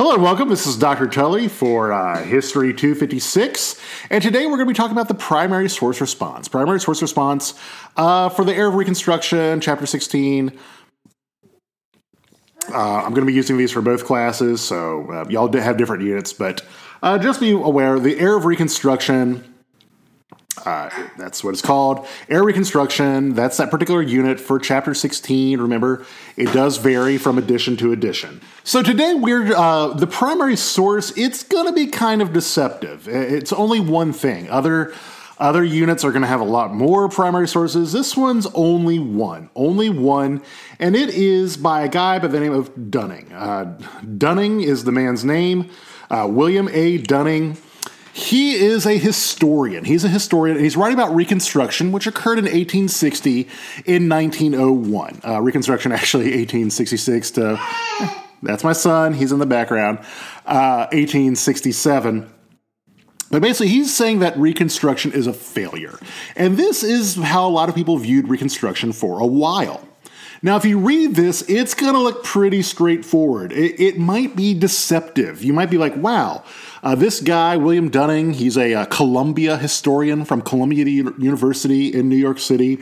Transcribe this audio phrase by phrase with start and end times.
[0.00, 0.48] Hello and welcome.
[0.48, 1.06] This is Dr.
[1.06, 3.78] Tully for uh, History 256.
[4.08, 6.48] And today we're going to be talking about the primary source response.
[6.48, 7.52] Primary source response
[7.98, 10.58] uh, for the era of Reconstruction, Chapter 16.
[12.72, 16.02] Uh, I'm going to be using these for both classes, so uh, y'all have different
[16.02, 16.64] units, but
[17.02, 19.54] uh, just be aware the era of Reconstruction
[20.64, 22.06] uh, that's what it's called.
[22.28, 25.60] Air reconstruction, that's that particular unit for chapter 16.
[25.60, 26.04] Remember,
[26.36, 28.40] it does vary from edition to edition.
[28.64, 33.08] So today we're, uh, the primary source, it's going to be kind of deceptive.
[33.08, 34.50] It's only one thing.
[34.50, 34.92] Other,
[35.38, 37.92] other units are going to have a lot more primary sources.
[37.92, 40.42] This one's only one, only one,
[40.78, 43.32] and it is by a guy by the name of Dunning.
[43.32, 43.78] Uh,
[44.18, 45.70] Dunning is the man's name.
[46.10, 46.98] Uh, William A.
[46.98, 47.56] Dunning.
[48.12, 49.84] He is a historian.
[49.84, 53.48] He's a historian, he's writing about Reconstruction, which occurred in 1860
[53.86, 55.20] in 1901.
[55.26, 57.60] Uh, Reconstruction, actually, 1866 to.
[58.42, 59.12] That's my son.
[59.14, 59.98] He's in the background.
[60.46, 62.32] Uh, 1867.
[63.30, 65.98] But basically, he's saying that Reconstruction is a failure.
[66.34, 69.86] And this is how a lot of people viewed Reconstruction for a while.
[70.42, 73.52] Now, if you read this, it's going to look pretty straightforward.
[73.52, 75.44] It, it, might be deceptive.
[75.44, 76.44] You might be like, wow,
[76.82, 82.08] uh, this guy, William Dunning, he's a, a uh, Columbia historian from Columbia University in
[82.08, 82.78] New York City.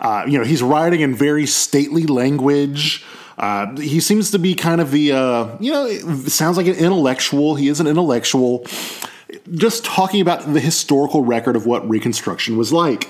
[0.00, 3.04] Uh, you know, he's writing in very stately language.
[3.38, 5.88] Uh, he seems to be kind of the, uh, you know,
[6.26, 7.54] sounds like an intellectual.
[7.54, 8.66] He is an intellectual.
[9.52, 13.08] Just talking about the historical record of what Reconstruction was like.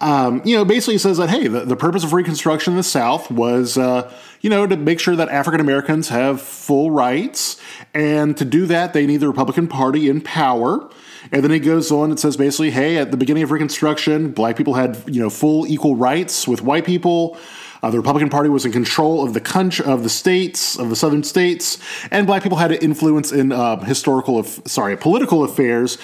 [0.00, 3.32] Um, you know, basically says that, hey, the, the, purpose of Reconstruction in the South
[3.32, 7.60] was, uh, you know, to make sure that African Americans have full rights.
[7.94, 10.88] And to do that, they need the Republican Party in power.
[11.32, 14.56] And then he goes on and says basically, hey, at the beginning of Reconstruction, black
[14.56, 17.36] people had, you know, full equal rights with white people.
[17.82, 20.96] Uh, the Republican Party was in control of the country, of the states, of the
[20.96, 21.78] southern states,
[22.10, 25.96] and black people had an influence in uh, historical, sorry, political affairs.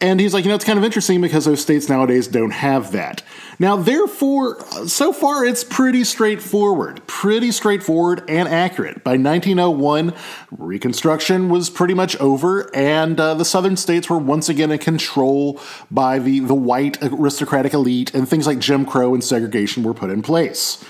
[0.00, 2.92] And he's like, you know, it's kind of interesting because those states nowadays don't have
[2.92, 3.22] that.
[3.58, 9.04] Now, therefore, so far it's pretty straightforward, pretty straightforward and accurate.
[9.04, 10.12] By 1901,
[10.50, 15.60] Reconstruction was pretty much over, and uh, the southern states were once again in control
[15.90, 20.10] by the, the white aristocratic elite, and things like Jim Crow and segregation were put
[20.10, 20.84] in place.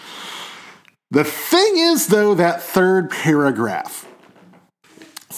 [1.11, 4.07] The thing is, though, that third paragraph.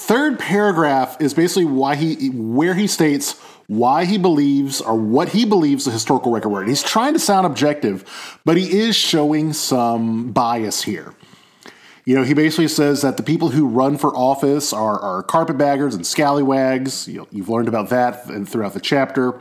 [0.06, 3.32] Third paragraph is basically why he where he states
[3.66, 6.60] why he believes or what he believes the historical record were.
[6.60, 11.12] And he's trying to sound objective, but he is showing some bias here.
[12.04, 15.96] You know, he basically says that the people who run for office are, are carpetbaggers
[15.96, 17.08] and scallywags.
[17.08, 19.40] You have learned about that throughout the chapter.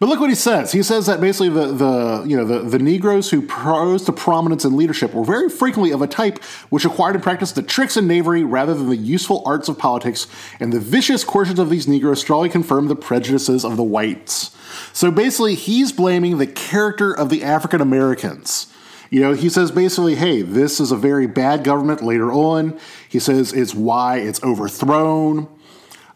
[0.00, 0.70] But look what he says.
[0.70, 4.64] He says that basically the, the you know the, the Negroes who rose to prominence
[4.64, 8.06] in leadership were very frequently of a type which acquired and practiced the tricks and
[8.06, 10.28] knavery rather than the useful arts of politics,
[10.60, 14.56] and the vicious courses of these Negroes strongly confirmed the prejudices of the whites.
[14.92, 18.72] So basically, he's blaming the character of the African Americans.
[19.10, 22.78] You know, he says basically, hey, this is a very bad government later on.
[23.08, 25.48] He says it's why it's overthrown.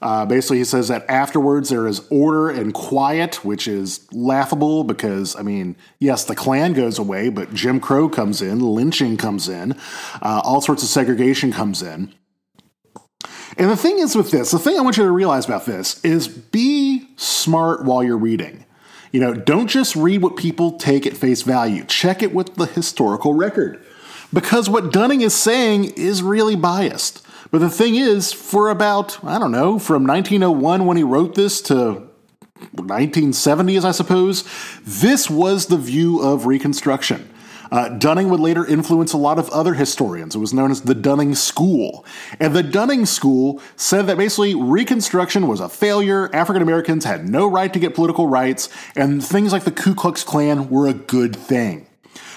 [0.03, 5.37] Uh, basically, he says that afterwards there is order and quiet, which is laughable because,
[5.37, 9.73] I mean, yes, the Klan goes away, but Jim Crow comes in, lynching comes in,
[10.21, 12.13] uh, all sorts of segregation comes in.
[13.57, 16.05] And the thing is with this, the thing I want you to realize about this
[16.05, 18.65] is be smart while you're reading.
[19.13, 22.67] You know, don't just read what people take at face value, check it with the
[22.67, 23.85] historical record.
[24.33, 27.25] Because what Dunning is saying is really biased.
[27.53, 31.61] But the thing is, for about, I don't know, from 1901 when he wrote this
[31.63, 32.09] to
[32.77, 34.49] 1970s, I suppose,
[34.83, 37.29] this was the view of Reconstruction.
[37.71, 40.35] Uh, Dunning would later influence a lot of other historians.
[40.35, 42.07] It was known as the Dunning School.
[42.41, 47.47] And the Dunning School said that basically Reconstruction was a failure, African Americans had no
[47.47, 51.37] right to get political rights, and things like the Ku Klux Klan were a good
[51.37, 51.87] thing.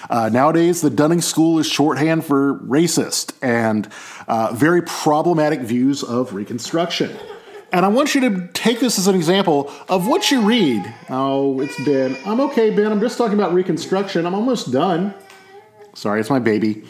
[0.08, 3.88] Uh, nowadays, the Dunning School is shorthand for racist and
[4.28, 7.16] uh, very problematic views of Reconstruction.
[7.72, 10.94] And I want you to take this as an example of what you read.
[11.10, 12.16] Oh, it's Ben.
[12.24, 12.92] I'm okay, Ben.
[12.92, 14.24] I'm just talking about Reconstruction.
[14.24, 15.14] I'm almost done.
[15.94, 16.84] Sorry, it's my baby.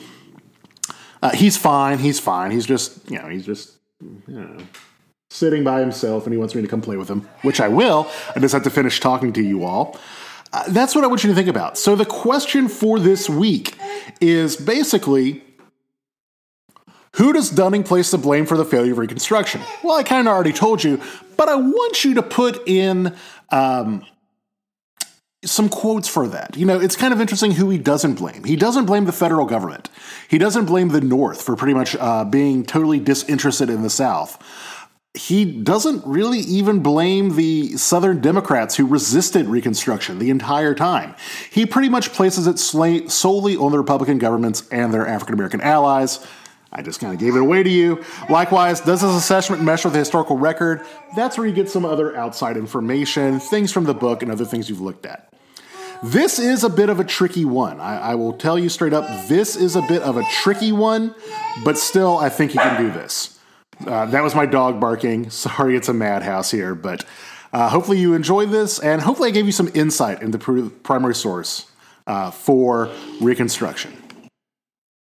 [1.22, 1.98] Uh, he's fine.
[1.98, 2.50] He's fine.
[2.50, 4.58] He's just, you know, he's just, you know,
[5.30, 8.08] sitting by himself and he wants me to come play with him, which I will.
[8.34, 9.98] I just have to finish talking to you all.
[10.68, 11.78] That's what I want you to think about.
[11.78, 13.76] So, the question for this week
[14.20, 15.42] is basically
[17.16, 19.62] who does Dunning place the blame for the failure of Reconstruction?
[19.82, 21.00] Well, I kind of already told you,
[21.36, 23.16] but I want you to put in
[23.50, 24.04] um,
[25.42, 26.56] some quotes for that.
[26.58, 28.44] You know, it's kind of interesting who he doesn't blame.
[28.44, 29.88] He doesn't blame the federal government.
[30.28, 34.42] He doesn't blame the North for pretty much uh, being totally disinterested in the South.
[35.16, 41.14] He doesn't really even blame the Southern Democrats who resisted Reconstruction the entire time.
[41.50, 46.24] He pretty much places it solely on the Republican governments and their African American allies.
[46.70, 48.04] I just kind of gave it away to you.
[48.28, 50.84] Likewise, does this assessment mesh with the historical record?
[51.16, 54.68] That's where you get some other outside information, things from the book, and other things
[54.68, 55.32] you've looked at.
[56.02, 57.80] This is a bit of a tricky one.
[57.80, 61.14] I, I, will tell you straight up, this is a bit of a tricky one,
[61.64, 63.35] but still, I think you can do this.
[63.84, 65.30] Uh, that was my dog barking.
[65.30, 67.04] Sorry, it's a madhouse here, but
[67.52, 71.14] uh, hopefully you enjoyed this, and hopefully I gave you some insight into the primary
[71.14, 71.70] source
[72.06, 72.90] uh, for
[73.20, 74.05] Reconstruction.